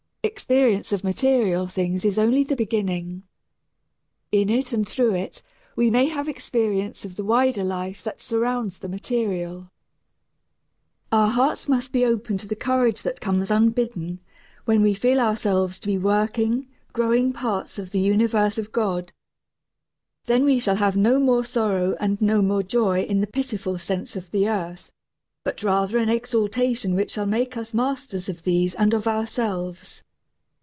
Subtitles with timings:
[0.23, 3.23] Experience of material things is only the beginning.
[4.31, 5.41] In it and through it
[5.75, 9.71] we may have experience of the wider life that surrounds the material.
[11.11, 14.19] Our hearts must be opened to the courage that comes unbidden
[14.65, 19.11] when we feel ourselves to be working, growing parts of the universe of God.
[20.25, 24.15] Then we shall have no more sorrow and no more joy in the pitiful sense
[24.15, 24.91] of the earth,
[25.43, 30.03] but rather an exaltation which shall make us masters of these and of ourselves.